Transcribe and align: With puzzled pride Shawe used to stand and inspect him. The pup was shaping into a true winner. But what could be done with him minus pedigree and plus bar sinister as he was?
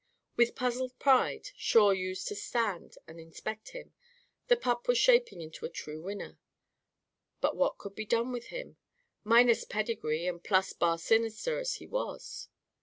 With 0.35 0.55
puzzled 0.55 0.97
pride 0.97 1.51
Shawe 1.55 1.91
used 1.95 2.27
to 2.29 2.35
stand 2.35 2.97
and 3.07 3.19
inspect 3.19 3.69
him. 3.69 3.93
The 4.47 4.57
pup 4.57 4.87
was 4.87 4.97
shaping 4.97 5.41
into 5.41 5.63
a 5.63 5.69
true 5.69 6.01
winner. 6.01 6.39
But 7.39 7.55
what 7.55 7.77
could 7.77 7.93
be 7.93 8.05
done 8.07 8.31
with 8.31 8.45
him 8.47 8.77
minus 9.23 9.63
pedigree 9.63 10.25
and 10.25 10.43
plus 10.43 10.73
bar 10.73 10.97
sinister 10.97 11.59
as 11.59 11.75
he 11.75 11.85
was? 11.85 12.49